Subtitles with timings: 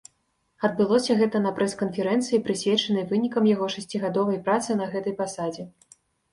[0.69, 5.63] Адбылося гэта на прэс-канферэнцыі, прысвечанай вынікам яго шасцігадовай працы на гэтай пасадзе.